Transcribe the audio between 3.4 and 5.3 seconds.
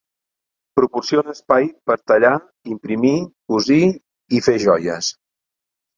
cosir i fer joies.